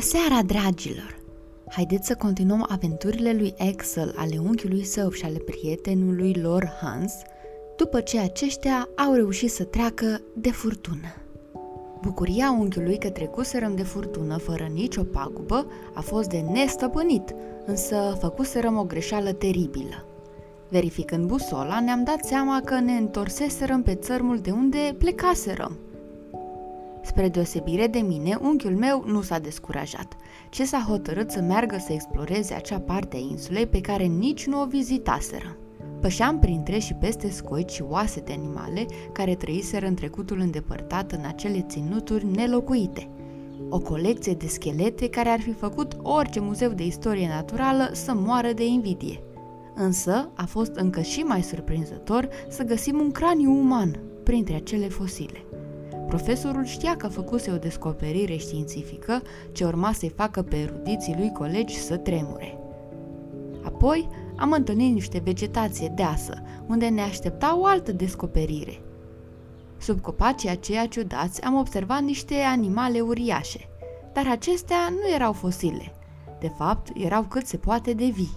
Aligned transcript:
seara, 0.00 0.42
dragilor! 0.42 1.18
Haideți 1.68 2.06
să 2.06 2.14
continuăm 2.14 2.66
aventurile 2.68 3.32
lui 3.32 3.54
Axel, 3.58 4.14
ale 4.16 4.38
unchiului 4.38 4.84
său 4.84 5.10
și 5.10 5.24
ale 5.24 5.38
prietenului 5.38 6.34
lor 6.34 6.78
Hans, 6.80 7.12
după 7.76 8.00
ce 8.00 8.18
aceștia 8.18 8.88
au 8.96 9.14
reușit 9.14 9.50
să 9.50 9.64
treacă 9.64 10.20
de 10.34 10.50
furtună. 10.50 11.14
Bucuria 12.02 12.56
unchiului 12.58 12.98
că 12.98 13.10
trecuserăm 13.10 13.74
de 13.74 13.82
furtună 13.82 14.36
fără 14.36 14.68
nicio 14.72 15.02
pagubă 15.02 15.66
a 15.94 16.00
fost 16.00 16.28
de 16.28 16.38
nestăpânit, 16.38 17.34
însă 17.66 18.16
făcuserăm 18.20 18.76
o 18.76 18.84
greșeală 18.84 19.32
teribilă. 19.32 20.06
Verificând 20.68 21.26
busola, 21.26 21.80
ne-am 21.80 22.04
dat 22.04 22.24
seama 22.24 22.60
că 22.64 22.80
ne 22.80 22.92
întorseserăm 22.92 23.82
pe 23.82 23.94
țărmul 23.94 24.38
de 24.38 24.50
unde 24.50 24.94
plecaserăm– 24.98 25.78
Spre 27.10 27.28
deosebire 27.28 27.86
de 27.86 27.98
mine, 27.98 28.38
unchiul 28.40 28.76
meu 28.76 29.04
nu 29.06 29.22
s-a 29.22 29.38
descurajat, 29.38 30.16
ci 30.50 30.60
s-a 30.60 30.84
hotărât 30.88 31.30
să 31.30 31.40
meargă 31.40 31.76
să 31.78 31.92
exploreze 31.92 32.54
acea 32.54 32.78
parte 32.78 33.16
a 33.16 33.20
insulei 33.30 33.66
pe 33.66 33.80
care 33.80 34.04
nici 34.04 34.46
nu 34.46 34.60
o 34.60 34.66
vizitaseră. 34.66 35.56
Pășeam 36.00 36.38
printre 36.38 36.78
și 36.78 36.94
peste 36.94 37.30
scoici 37.30 37.70
și 37.70 37.82
oase 37.82 38.20
de 38.20 38.32
animale 38.32 38.86
care 39.12 39.34
trăiseră 39.34 39.86
în 39.86 39.94
trecutul 39.94 40.38
îndepărtat 40.40 41.12
în 41.12 41.24
acele 41.26 41.64
ținuturi 41.68 42.26
nelocuite. 42.26 43.08
O 43.68 43.78
colecție 43.78 44.32
de 44.32 44.46
schelete 44.46 45.08
care 45.08 45.28
ar 45.28 45.40
fi 45.40 45.52
făcut 45.52 45.96
orice 46.02 46.40
muzeu 46.40 46.70
de 46.70 46.86
istorie 46.86 47.28
naturală 47.28 47.90
să 47.92 48.12
moară 48.14 48.52
de 48.52 48.66
invidie. 48.66 49.22
Însă 49.74 50.30
a 50.34 50.44
fost 50.44 50.74
încă 50.74 51.00
și 51.00 51.20
mai 51.20 51.42
surprinzător 51.42 52.28
să 52.48 52.62
găsim 52.64 52.98
un 53.00 53.10
craniu 53.10 53.50
uman 53.50 54.00
printre 54.24 54.54
acele 54.54 54.88
fosile. 54.88 55.44
Profesorul 56.10 56.64
știa 56.64 56.96
că 56.96 57.08
făcuse 57.08 57.50
o 57.52 57.56
descoperire 57.56 58.36
științifică 58.36 59.22
ce 59.52 59.64
urma 59.64 59.92
să-i 59.92 60.12
facă 60.16 60.42
pe 60.42 60.56
erudiții 60.56 61.14
lui 61.18 61.32
colegi 61.32 61.78
să 61.78 61.96
tremure. 61.96 62.58
Apoi 63.64 64.08
am 64.36 64.52
întâlnit 64.52 64.94
niște 64.94 65.20
vegetație 65.24 65.92
deasă, 65.94 66.42
unde 66.66 66.88
ne 66.88 67.00
aștepta 67.02 67.58
o 67.58 67.64
altă 67.64 67.92
descoperire. 67.92 68.80
Sub 69.78 70.00
copacii 70.00 70.48
aceia 70.48 70.86
ciudați 70.86 71.42
am 71.42 71.54
observat 71.54 72.02
niște 72.02 72.34
animale 72.34 73.00
uriașe, 73.00 73.68
dar 74.12 74.26
acestea 74.30 74.88
nu 74.88 75.14
erau 75.14 75.32
fosile. 75.32 75.94
De 76.40 76.52
fapt, 76.56 76.88
erau 76.94 77.22
cât 77.22 77.46
se 77.46 77.56
poate 77.56 77.92
de 77.92 78.06
vii. 78.06 78.36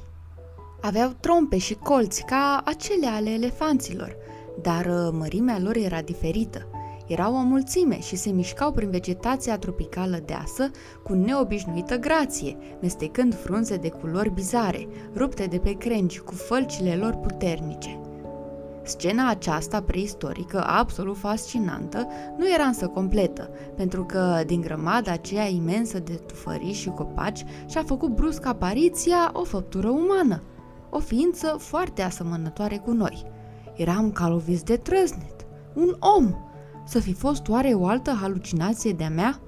Aveau 0.81 1.11
trompe 1.19 1.57
și 1.57 1.73
colți 1.73 2.23
ca 2.25 2.61
acele 2.65 3.07
ale 3.07 3.29
elefanților, 3.29 4.15
dar 4.61 4.85
uh, 4.85 5.09
mărimea 5.11 5.59
lor 5.59 5.75
era 5.75 6.01
diferită– 6.01 6.67
erau 7.07 7.35
o 7.35 7.41
mulțime 7.41 7.99
și 7.99 8.15
se 8.15 8.29
mișcau 8.29 8.71
prin 8.71 8.89
vegetația 8.89 9.57
tropicală 9.57 10.21
deasă 10.25 10.69
cu 11.03 11.13
neobișnuită 11.13 11.97
grație, 11.97 12.57
mestecând 12.81 13.35
frunze 13.35 13.75
de 13.75 13.89
culori 13.89 14.29
bizare, 14.29 14.87
rupte 15.15 15.45
de 15.45 15.57
pe 15.57 15.71
crengi 15.71 16.19
cu 16.19 16.33
fălcile 16.33 16.95
lor 16.95 17.15
puternice. 17.15 17.99
Scena 18.85 19.29
aceasta 19.29 19.81
preistorică, 19.81 20.63
absolut 20.67 21.17
fascinantă, 21.17 22.07
nu 22.37 22.53
era 22.53 22.63
însă 22.63 22.87
completă, 22.87 23.49
pentru 23.75 24.05
că 24.05 24.43
din 24.45 24.61
grămada 24.61 25.11
aceea 25.11 25.47
imensă 25.47 25.99
de 25.99 26.13
tufării 26.13 26.73
și 26.73 26.89
copaci 26.89 27.43
și-a 27.65 27.83
făcut 27.83 28.09
brusc 28.09 28.45
apariția 28.45 29.29
o 29.33 29.43
făptură 29.43 29.89
umană, 29.89 30.43
o 30.89 30.99
ființă 30.99 31.55
foarte 31.59 32.01
asemănătoare 32.01 32.77
cu 32.77 32.91
noi. 32.91 33.25
Eram 33.75 34.11
calovis 34.11 34.63
de 34.63 34.75
trăznet, 34.75 35.45
un 35.73 35.95
om, 35.99 36.35
să 36.85 36.99
fi 36.99 37.13
fost 37.13 37.47
oare 37.47 37.69
o 37.69 37.87
altă 37.87 38.17
halucinație 38.21 38.91
de-a 38.91 39.09
mea? 39.09 39.39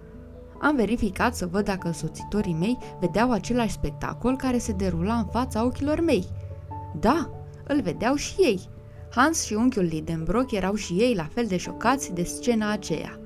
Am 0.61 0.75
verificat 0.75 1.35
să 1.35 1.47
văd 1.51 1.65
dacă 1.65 1.91
soțitorii 1.91 2.55
mei 2.59 2.77
vedeau 2.99 3.31
același 3.31 3.73
spectacol 3.73 4.35
care 4.35 4.57
se 4.57 4.71
derula 4.71 5.13
în 5.13 5.25
fața 5.25 5.65
ochilor 5.65 6.01
mei. 6.01 6.25
Da, 6.99 7.29
îl 7.67 7.81
vedeau 7.81 8.15
și 8.15 8.41
ei. 8.41 8.69
Hans 9.11 9.45
și 9.45 9.53
unchiul 9.53 9.83
Lidenbrock 9.83 10.51
erau 10.51 10.75
și 10.75 10.93
ei 10.93 11.15
la 11.15 11.27
fel 11.33 11.45
de 11.45 11.57
șocați 11.57 12.13
de 12.13 12.23
scena 12.23 12.71
aceea. 12.71 13.19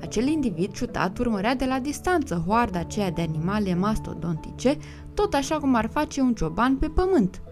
Acel 0.00 0.26
individ 0.26 0.72
ciudat 0.72 1.18
urmărea 1.18 1.54
de 1.54 1.64
la 1.64 1.78
distanță 1.78 2.42
hoarda 2.46 2.78
aceea 2.78 3.10
de 3.10 3.22
animale 3.22 3.74
mastodontice, 3.74 4.76
tot 5.14 5.34
așa 5.34 5.58
cum 5.58 5.74
ar 5.74 5.88
face 5.92 6.20
un 6.20 6.34
cioban 6.34 6.76
pe 6.76 6.86
pământ. 6.88 7.42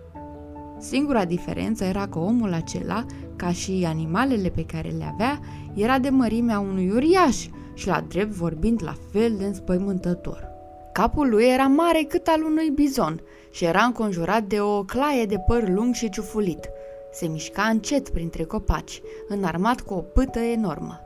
Singura 0.78 1.24
diferență 1.24 1.84
era 1.84 2.06
că 2.06 2.18
omul 2.18 2.52
acela 2.52 3.04
ca 3.36 3.52
și 3.52 3.84
animalele 3.86 4.48
pe 4.48 4.64
care 4.64 4.88
le 4.88 5.04
avea, 5.12 5.38
era 5.78 5.98
de 5.98 6.08
mărimea 6.08 6.58
unui 6.58 6.90
uriaș 6.90 7.46
și 7.74 7.86
la 7.86 8.04
drept 8.08 8.30
vorbind 8.30 8.82
la 8.84 8.94
fel 9.12 9.34
de 9.38 9.44
înspăimântător. 9.44 10.48
Capul 10.92 11.28
lui 11.28 11.44
era 11.44 11.66
mare 11.66 12.02
cât 12.02 12.26
al 12.26 12.42
unui 12.42 12.70
bizon 12.70 13.20
și 13.50 13.64
era 13.64 13.82
înconjurat 13.82 14.42
de 14.42 14.60
o 14.60 14.82
claie 14.82 15.24
de 15.24 15.38
păr 15.46 15.68
lung 15.68 15.94
și 15.94 16.10
ciufulit. 16.10 16.68
Se 17.12 17.26
mișca 17.26 17.62
încet 17.62 18.08
printre 18.08 18.44
copaci, 18.44 19.00
înarmat 19.28 19.80
cu 19.80 19.94
o 19.94 20.00
pâtă 20.00 20.38
enormă. 20.38 21.00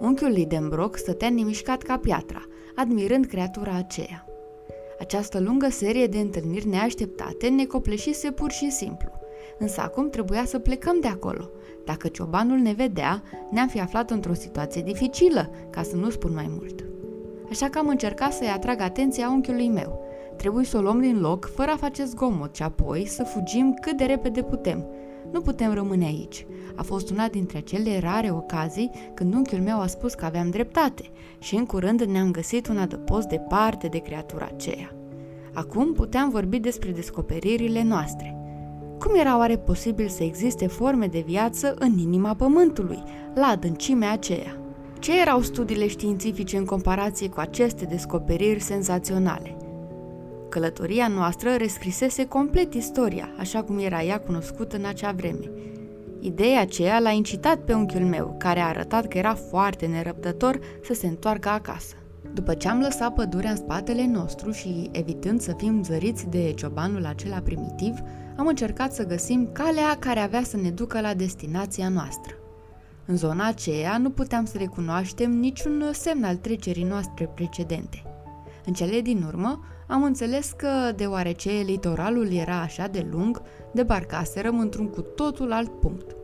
Unchiul 0.00 0.30
Lidenbrock 0.30 0.96
stătea 0.96 1.30
nemișcat 1.30 1.82
ca 1.82 1.98
piatra, 1.98 2.42
admirând 2.74 3.26
creatura 3.26 3.74
aceea. 3.76 4.26
Această 5.00 5.40
lungă 5.40 5.68
serie 5.70 6.06
de 6.06 6.18
întâlniri 6.18 6.68
neașteptate 6.68 7.48
ne 7.48 7.64
copleșise 7.64 8.30
pur 8.30 8.50
și 8.50 8.70
simplu– 8.70 9.08
însă 9.58 9.80
acum 9.80 10.10
trebuia 10.10 10.44
să 10.44 10.58
plecăm 10.58 11.00
de 11.00 11.08
acolo. 11.08 11.50
Dacă 11.84 12.08
ciobanul 12.08 12.58
ne 12.58 12.72
vedea, 12.72 13.22
ne-am 13.50 13.68
fi 13.68 13.80
aflat 13.80 14.10
într-o 14.10 14.34
situație 14.34 14.82
dificilă, 14.82 15.50
ca 15.70 15.82
să 15.82 15.96
nu 15.96 16.10
spun 16.10 16.32
mai 16.34 16.46
mult. 16.58 16.84
Așa 17.50 17.68
că 17.68 17.78
am 17.78 17.88
încercat 17.88 18.32
să-i 18.32 18.48
atrag 18.48 18.80
atenția 18.80 19.28
unchiului 19.28 19.68
meu. 19.68 20.02
Trebuie 20.36 20.64
să 20.64 20.76
o 20.76 20.80
luăm 20.80 21.00
din 21.00 21.20
loc, 21.20 21.50
fără 21.54 21.70
a 21.70 21.76
face 21.76 22.04
zgomot, 22.04 22.54
și 22.54 22.62
apoi 22.62 23.06
să 23.06 23.22
fugim 23.22 23.74
cât 23.80 23.96
de 23.96 24.04
repede 24.04 24.42
putem. 24.42 24.86
Nu 25.30 25.40
putem 25.40 25.72
rămâne 25.72 26.04
aici. 26.04 26.46
A 26.74 26.82
fost 26.82 27.10
una 27.10 27.28
dintre 27.28 27.58
acele 27.58 27.98
rare 27.98 28.30
ocazii 28.30 28.90
când 29.14 29.34
unchiul 29.34 29.60
meu 29.60 29.80
a 29.80 29.86
spus 29.86 30.14
că 30.14 30.24
aveam 30.24 30.50
dreptate 30.50 31.02
și 31.38 31.54
în 31.54 31.66
curând 31.66 32.02
ne-am 32.02 32.30
găsit 32.30 32.68
un 32.68 32.78
adăpost 32.78 33.28
departe 33.28 33.86
de 33.86 33.98
creatura 33.98 34.48
aceea. 34.54 34.94
Acum 35.52 35.92
puteam 35.92 36.30
vorbi 36.30 36.58
despre 36.58 36.90
descoperirile 36.90 37.82
noastre– 37.82 38.38
cum 38.98 39.14
era 39.14 39.38
oare 39.38 39.56
posibil 39.56 40.08
să 40.08 40.22
existe 40.22 40.66
forme 40.66 41.06
de 41.06 41.22
viață 41.26 41.74
în 41.78 41.98
inima 41.98 42.34
Pământului, 42.34 43.02
la 43.34 43.46
adâncimea 43.46 44.12
aceea? 44.12 44.56
Ce 44.98 45.20
erau 45.20 45.40
studiile 45.40 45.86
științifice 45.86 46.56
în 46.56 46.64
comparație 46.64 47.28
cu 47.28 47.40
aceste 47.40 47.84
descoperiri 47.84 48.60
senzaționale? 48.60 49.56
Călătoria 50.48 51.08
noastră 51.08 51.50
rescrisese 51.54 52.26
complet 52.26 52.74
istoria, 52.74 53.28
așa 53.38 53.62
cum 53.62 53.78
era 53.78 54.02
ea 54.02 54.20
cunoscută 54.20 54.76
în 54.76 54.84
acea 54.84 55.12
vreme. 55.12 55.50
Ideea 56.20 56.60
aceea 56.60 56.98
l-a 56.98 57.10
incitat 57.10 57.58
pe 57.58 57.72
unchiul 57.72 58.04
meu, 58.04 58.34
care 58.38 58.60
a 58.60 58.68
arătat 58.68 59.08
că 59.08 59.18
era 59.18 59.34
foarte 59.34 59.86
nerăbdător 59.86 60.58
să 60.82 60.94
se 60.94 61.06
întoarcă 61.06 61.48
acasă. 61.48 61.94
După 62.32 62.54
ce 62.54 62.68
am 62.68 62.80
lăsat 62.80 63.14
pădurea 63.14 63.50
în 63.50 63.56
spatele 63.56 64.06
nostru 64.06 64.50
și 64.50 64.88
evitând 64.92 65.40
să 65.40 65.54
fim 65.56 65.82
zăriți 65.82 66.26
de 66.26 66.52
ciobanul 66.52 67.06
acela 67.06 67.38
primitiv, 67.38 67.98
am 68.36 68.46
încercat 68.46 68.92
să 68.92 69.06
găsim 69.06 69.48
calea 69.52 69.96
care 69.98 70.20
avea 70.20 70.42
să 70.42 70.56
ne 70.56 70.70
ducă 70.70 71.00
la 71.00 71.14
destinația 71.14 71.88
noastră. 71.88 72.34
În 73.06 73.16
zona 73.16 73.46
aceea 73.46 73.98
nu 73.98 74.10
puteam 74.10 74.44
să 74.44 74.58
recunoaștem 74.58 75.30
niciun 75.30 75.84
semn 75.92 76.24
al 76.24 76.36
trecerii 76.36 76.84
noastre 76.84 77.30
precedente. 77.34 78.02
În 78.64 78.72
cele 78.72 79.00
din 79.00 79.22
urmă, 79.26 79.64
am 79.86 80.02
înțeles 80.02 80.52
că, 80.56 80.92
deoarece 80.96 81.50
litoralul 81.50 82.32
era 82.32 82.60
așa 82.60 82.86
de 82.86 83.06
lung, 83.10 83.42
debarcaserăm 83.72 84.58
într-un 84.58 84.88
cu 84.88 85.00
totul 85.00 85.52
alt 85.52 85.80
punct. 85.80 86.16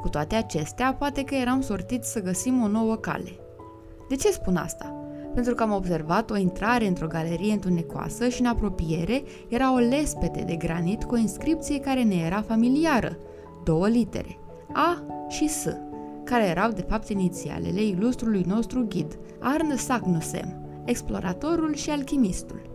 Cu 0.00 0.08
toate 0.08 0.34
acestea, 0.34 0.94
poate 0.94 1.22
că 1.22 1.34
eram 1.34 1.60
sortiți 1.60 2.12
să 2.12 2.22
găsim 2.22 2.62
o 2.62 2.68
nouă 2.68 2.96
cale. 2.96 3.38
De 4.08 4.14
ce 4.16 4.30
spun 4.30 4.56
asta? 4.56 5.03
Pentru 5.34 5.54
că 5.54 5.62
am 5.62 5.72
observat 5.72 6.30
o 6.30 6.36
intrare 6.36 6.86
într-o 6.86 7.06
galerie 7.06 7.52
întunecoasă 7.52 8.28
și 8.28 8.40
în 8.40 8.46
apropiere 8.46 9.22
era 9.48 9.74
o 9.74 9.78
lespede 9.78 10.42
de 10.46 10.54
granit 10.54 11.04
cu 11.04 11.14
o 11.14 11.18
inscripție 11.18 11.80
care 11.80 12.02
ne 12.02 12.14
era 12.14 12.42
familiară, 12.42 13.16
două 13.64 13.88
litere, 13.88 14.38
A 14.72 15.02
și 15.28 15.48
S, 15.48 15.66
care 16.24 16.44
erau 16.44 16.70
de 16.70 16.84
fapt 16.88 17.08
inițialele 17.08 17.82
ilustrului 17.82 18.44
nostru 18.46 18.86
ghid, 18.88 19.18
Arne 19.40 19.76
Sagnusem, 19.76 20.82
exploratorul 20.84 21.74
și 21.74 21.90
alchimistul. 21.90 22.72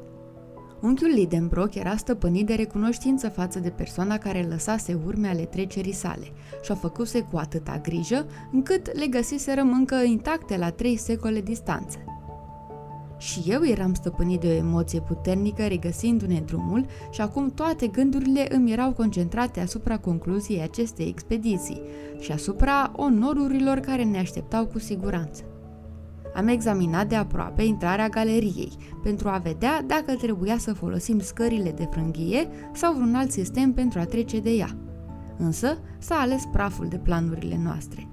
Unchiul 0.81 1.09
Lidenbrock 1.09 1.75
era 1.75 1.95
stăpânit 1.95 2.45
de 2.45 2.53
recunoștință 2.53 3.29
față 3.29 3.59
de 3.59 3.69
persoana 3.69 4.17
care 4.17 4.47
lăsase 4.50 5.00
urme 5.06 5.27
ale 5.27 5.45
trecerii 5.45 5.94
sale 5.94 6.31
și 6.63 6.71
o 6.71 6.75
făcuse 6.75 7.21
cu 7.31 7.38
atâta 7.38 7.79
grijă 7.83 8.25
încât 8.51 8.97
le 8.97 9.07
găsiserăm 9.07 9.71
încă 9.71 9.95
intacte 9.95 10.57
la 10.57 10.71
trei 10.71 10.97
secole 10.97 11.41
distanță. 11.41 11.97
Și 13.19 13.44
eu 13.48 13.66
eram 13.66 13.94
stăpânit 13.94 14.39
de 14.39 14.48
o 14.48 14.51
emoție 14.51 15.00
puternică 15.00 15.68
regăsindu-ne 15.68 16.42
drumul 16.45 16.86
și 17.12 17.21
acum 17.21 17.50
toate 17.50 17.88
gândurile 17.88 18.56
îmi 18.56 18.71
erau 18.71 18.92
concentrate 18.92 19.60
asupra 19.60 19.98
concluziei 19.98 20.62
acestei 20.62 21.07
expediții 21.07 21.81
și 22.19 22.31
asupra 22.31 22.92
onorurilor 22.95 23.80
care 23.80 24.04
ne 24.04 24.18
așteptau 24.18 24.66
cu 24.66 24.80
siguranță. 24.80 25.44
Am 26.33 26.48
examinat 26.48 27.07
de 27.07 27.16
aproape 27.16 27.63
intrarea 27.63 28.10
galeriei 28.10 28.71
pentru 29.04 29.30
a 29.30 29.38
vedea 29.38 29.81
dacă 29.81 30.16
trebuia 30.16 30.57
să 30.57 30.74
folosim 30.74 31.19
scările 31.19 31.71
de 31.71 31.88
frânghie 31.92 32.48
sau 32.74 32.94
vreun 32.94 33.16
alt 33.16 33.31
sistem 33.31 33.74
pentru 33.74 34.00
a 34.00 34.06
trece 34.06 34.39
de 34.39 34.50
ea. 34.50 34.77
Însă 35.38 35.77
s-a 35.98 36.16
ales 36.16 36.44
praful 36.51 36.88
de 36.88 36.98
planurile 36.98 37.60
noastre. 37.63 38.08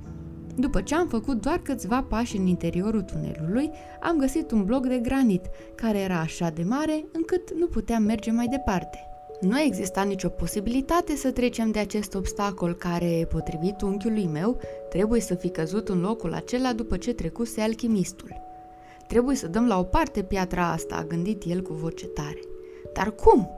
După 0.58 0.81
ce 0.81 0.94
am 0.94 1.08
făcut 1.08 1.41
doar 1.41 1.58
câțiva 1.58 2.06
pași 2.08 2.37
în 2.37 2.47
interiorul 2.47 3.03
tunelului, 3.03 3.70
am 4.00 4.17
găsit 4.17 4.50
un 4.50 4.64
bloc 4.64 4.87
de 4.87 4.99
granit, 4.99 5.44
care 5.75 5.99
era 5.99 6.19
așa 6.19 6.50
de 6.50 6.62
mare 6.62 7.05
încât 7.12 7.55
nu 7.55 7.67
puteam 7.67 8.03
merge 8.03 8.31
mai 8.31 8.47
departe. 8.47 8.99
Nu 9.41 9.61
exista 9.61 10.03
nicio 10.03 10.29
posibilitate 10.29 11.17
să 11.17 11.31
trecem 11.31 11.70
de 11.70 11.79
acest 11.79 12.14
obstacol 12.14 12.75
care, 12.75 13.26
potrivit 13.31 13.81
unchiului 13.81 14.26
meu, 14.32 14.61
trebuie 14.88 15.20
să 15.20 15.35
fi 15.35 15.49
căzut 15.49 15.88
în 15.88 16.00
locul 16.00 16.35
acela 16.35 16.73
după 16.73 16.97
ce 16.97 17.12
trecuse 17.12 17.61
alchimistul. 17.61 18.44
Trebuie 19.06 19.37
să 19.37 19.49
dăm 19.49 19.67
la 19.67 19.79
o 19.79 19.82
parte 19.82 20.23
piatra 20.23 20.70
asta, 20.70 20.94
a 20.94 21.05
gândit 21.05 21.43
el 21.47 21.62
cu 21.62 21.73
voce 21.73 22.06
tare. 22.06 22.41
Dar 22.93 23.11
cum? 23.14 23.50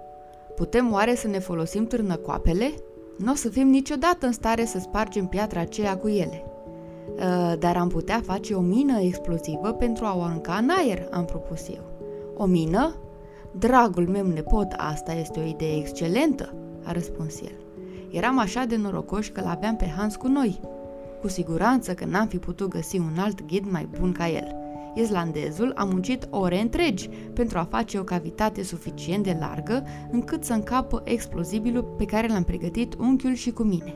Putem 0.57 0.93
oare 0.93 1.15
să 1.15 1.29
ne 1.29 1.39
folosim 1.39 1.87
târnăcoapele? 1.87 2.75
Nu 3.19 3.33
o 3.33 3.35
să 3.35 3.49
fim 3.49 3.69
niciodată 3.69 4.27
în 4.27 4.33
stare 4.33 4.65
să 4.65 4.79
spargem 4.79 5.27
piatra 5.27 5.61
aceea 5.61 5.97
cu 5.97 6.09
ele. 6.09 6.45
Uh, 7.15 7.53
dar 7.59 7.77
am 7.77 7.89
putea 7.89 8.21
face 8.25 8.55
o 8.55 8.61
mină 8.61 8.99
explozivă 9.01 9.73
pentru 9.73 10.05
a 10.05 10.17
o 10.17 10.23
arunca 10.23 10.55
în 10.55 10.71
aer, 10.79 11.09
am 11.11 11.25
propus 11.25 11.69
eu. 11.69 11.83
O 12.37 12.47
mină? 12.47 12.95
Dragul 13.59 14.09
meu 14.09 14.27
nepot, 14.27 14.75
asta 14.77 15.13
este 15.13 15.41
o 15.41 15.49
idee 15.49 15.77
excelentă, 15.77 16.55
a 16.85 16.93
răspuns 16.93 17.41
el. 17.41 17.57
Eram 18.11 18.39
așa 18.39 18.65
de 18.65 18.77
norocoși 18.77 19.31
că 19.31 19.41
l-aveam 19.41 19.77
pe 19.77 19.93
Hans 19.97 20.17
cu 20.17 20.29
noi. 20.29 20.61
Cu 21.21 21.29
siguranță 21.29 21.95
că 21.95 22.05
n-am 22.05 22.27
fi 22.27 22.39
putut 22.39 22.69
găsi 22.69 22.99
un 22.99 23.19
alt 23.19 23.47
ghid 23.47 23.65
mai 23.71 23.89
bun 23.99 24.13
ca 24.13 24.29
el. 24.29 24.57
Islandezul 24.95 25.73
a 25.77 25.85
muncit 25.85 26.27
ore 26.31 26.61
întregi 26.61 27.09
pentru 27.09 27.59
a 27.59 27.67
face 27.71 27.99
o 27.99 28.03
cavitate 28.03 28.63
suficient 28.63 29.25
de 29.25 29.37
largă 29.41 29.85
încât 30.11 30.45
să 30.45 30.53
încapă 30.53 31.03
explozibilul 31.05 31.83
pe 31.83 32.05
care 32.05 32.29
l-am 32.29 32.43
pregătit 32.43 32.95
unchiul 32.95 33.35
și 33.35 33.51
cu 33.51 33.63
mine. 33.63 33.95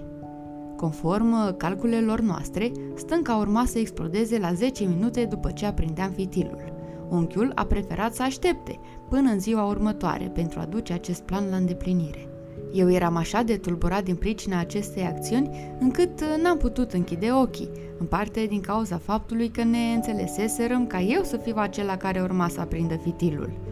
Conform 0.83 1.57
calculelor 1.57 2.21
noastre, 2.21 2.73
stânca 2.95 3.37
urma 3.37 3.65
să 3.65 3.79
explodeze 3.79 4.39
la 4.39 4.53
10 4.53 4.85
minute 4.85 5.25
după 5.25 5.51
ce 5.51 5.67
aprindeam 5.67 6.11
fitilul. 6.11 6.73
Unchiul 7.09 7.53
a 7.55 7.65
preferat 7.65 8.15
să 8.15 8.23
aștepte 8.23 8.79
până 9.09 9.31
în 9.31 9.41
ziua 9.41 9.65
următoare 9.65 10.31
pentru 10.35 10.61
a 10.61 10.65
duce 10.65 10.93
acest 10.93 11.23
plan 11.23 11.45
la 11.51 11.57
îndeplinire. 11.57 12.29
Eu 12.73 12.91
eram 12.91 13.17
așa 13.17 13.43
de 13.43 13.57
tulburat 13.57 14.05
din 14.05 14.15
pricina 14.15 14.59
acestei 14.59 15.03
acțiuni 15.03 15.75
încât 15.81 16.25
n-am 16.43 16.57
putut 16.57 16.93
închide 16.93 17.31
ochii, 17.33 17.71
în 17.99 18.07
parte 18.07 18.47
din 18.47 18.61
cauza 18.61 18.99
faptului 18.99 19.49
că 19.49 19.65
ne 19.65 19.93
înțeleseserăm 19.95 20.87
ca 20.87 21.01
eu 21.01 21.23
să 21.23 21.37
fiu 21.37 21.55
acela 21.57 21.97
care 21.97 22.21
urma 22.21 22.49
să 22.49 22.61
aprindă 22.61 22.95
fitilul. 22.95 23.72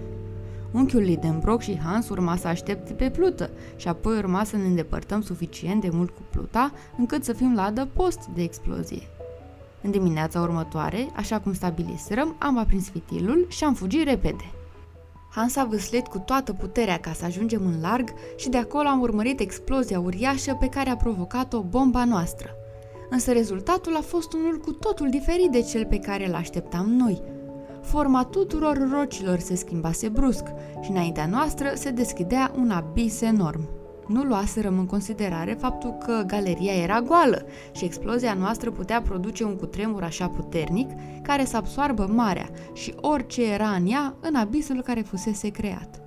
Unchiul 0.72 1.02
Lidenbrock 1.02 1.62
și 1.62 1.78
Hans 1.78 2.08
urma 2.08 2.37
să 2.37 2.49
aștepte 2.49 2.93
pe 2.93 3.11
plută 3.11 3.50
și 3.76 3.88
apoi 3.88 4.17
urma 4.17 4.44
să 4.44 4.56
ne 4.56 4.67
îndepărtăm 4.67 5.22
suficient 5.22 5.81
de 5.81 5.88
mult 5.93 6.11
cu 6.11 6.22
pluta 6.31 6.72
încât 6.99 7.25
să 7.25 7.32
fim 7.32 7.55
la 7.55 7.64
adăpost 7.64 8.20
de 8.34 8.43
explozie. 8.43 9.02
În 9.82 9.90
dimineața 9.90 10.40
următoare, 10.40 11.08
așa 11.17 11.40
cum 11.40 11.55
stabiliserăm, 11.55 12.37
am 12.38 12.58
aprins 12.58 12.88
fitilul 12.88 13.46
și 13.49 13.64
am 13.64 13.75
fugit 13.75 14.05
repede. 14.05 14.52
Hans 15.31 15.56
a 15.56 15.64
vâslit 15.64 16.06
cu 16.06 16.19
toată 16.19 16.52
puterea 16.52 16.99
ca 16.99 17.12
să 17.12 17.25
ajungem 17.25 17.67
în 17.67 17.81
larg 17.81 18.08
și 18.37 18.49
de 18.49 18.56
acolo 18.56 18.88
am 18.88 19.00
urmărit 19.00 19.40
explozia 19.40 20.00
uriașă 20.00 20.56
pe 20.61 20.67
care 20.67 20.90
a 20.90 20.96
provocat-o 20.96 21.62
bomba 21.62 22.05
noastră. 22.05 22.50
Însă 23.11 23.32
rezultatul 23.32 23.96
a 23.96 24.00
fost 24.00 24.32
unul 24.32 24.58
cu 24.58 24.72
totul 24.72 25.11
diferit 25.11 25.50
de 25.50 25.62
cel 25.62 25.87
pe 25.87 25.99
care 25.99 26.28
îl 26.28 26.34
așteptam 26.34 26.90
noi. 26.90 27.22
Forma 27.90 28.25
tuturor 28.25 28.88
rocilor 28.92 29.38
se 29.38 29.54
schimbase 29.54 30.08
brusc 30.08 30.44
și 30.81 30.90
înaintea 30.90 31.26
noastră 31.26 31.72
se 31.75 31.90
deschidea 31.90 32.52
un 32.56 32.70
abis 32.70 33.20
enorm 33.20 33.69
nu 34.10 34.22
luaserăm 34.22 34.78
în 34.78 34.87
considerare 34.87 35.52
faptul 35.52 35.90
că 35.90 36.22
galeria 36.26 36.72
era 36.72 37.00
goală 37.00 37.46
și 37.72 37.84
explozia 37.84 38.34
noastră 38.34 38.70
putea 38.70 39.02
produce 39.02 39.44
un 39.44 39.56
cutremur 39.56 40.02
așa 40.02 40.28
puternic 40.28 40.90
care 41.22 41.44
să 41.44 41.56
absoarbă 41.56 42.06
marea 42.06 42.48
și 42.72 42.94
orice 43.00 43.52
era 43.52 43.69
în 43.69 43.87
ea 43.87 44.14
în 44.20 44.34
abisul 44.34 44.82
care 44.82 45.00
fusese 45.00 45.48
creat. 45.48 46.00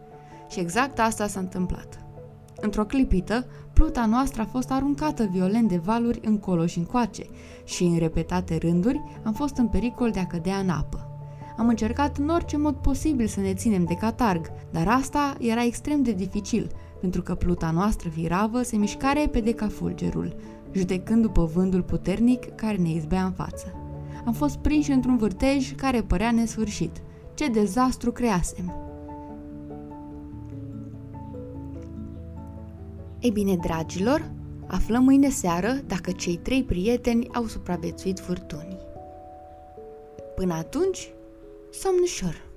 Și 0.50 0.60
exact 0.60 1.00
asta 1.00 1.28
s-a 1.28 1.40
întâmplat. 1.40 2.06
Într-o 2.62 2.86
clipită, 2.86 3.46
pluta 3.74 4.06
noastră 4.06 4.42
a 4.42 4.46
fost 4.52 4.72
aruncată 4.72 5.24
violent 5.32 5.68
de 5.70 5.78
valuri 5.78 6.20
încolo 6.24 6.66
și 6.66 6.78
încoace 6.78 7.26
și 7.64 7.84
în 7.84 7.98
repetate 7.98 8.58
rânduri 8.58 9.04
am 9.24 9.34
fost 9.34 9.58
în 9.58 9.68
pericol 9.68 10.12
de 10.12 10.20
a 10.20 10.28
cădea 10.28 10.58
în 10.58 10.70
apă. 10.70 11.13
Am 11.58 11.68
încercat 11.68 12.18
în 12.18 12.30
orice 12.30 12.58
mod 12.58 12.76
posibil 12.76 13.28
să 13.28 13.40
ne 13.40 13.54
ținem 13.54 13.84
de 13.84 13.94
catarg, 13.94 14.52
dar 14.72 14.88
asta 14.88 15.36
era 15.40 15.64
extrem 15.64 16.04
de 16.04 16.12
dificil, 16.12 16.72
pentru 17.00 17.22
că 17.22 17.36
pluta 17.36 17.72
noastră 17.72 18.10
viravă 18.10 18.62
se 18.62 18.78
mișca 18.78 19.12
repede 19.12 19.54
ca 19.54 19.68
fulgerul, 19.68 20.36
judecând 20.72 21.22
după 21.22 21.52
vântul 21.54 21.82
puternic 21.82 22.56
care 22.56 22.78
ne 22.78 22.90
izbea 22.90 23.26
în 23.26 23.32
față. 23.32 23.74
Am 24.26 24.34
fost 24.34 24.58
prinși 24.58 24.92
într-un 24.92 25.18
vârtej 25.18 25.76
care 25.76 26.02
părea 26.02 26.32
nesfârșit. 26.32 27.02
Ce 27.34 27.48
dezastru 27.48 28.12
creasem! 28.12 28.74
Ei 33.20 33.32
bine, 33.32 33.56
dragilor, 33.56 34.32
aflăm 34.68 35.04
mâine 35.04 35.30
seară 35.30 35.74
dacă 35.88 36.12
cei 36.12 36.36
trei 36.36 36.64
prieteni 36.64 37.28
au 37.34 37.46
supraviețuit 37.46 38.20
furtunii. 38.20 38.78
Până 40.36 40.54
atunci, 40.54 41.14
somn 41.74 42.00
ușor! 42.02 42.53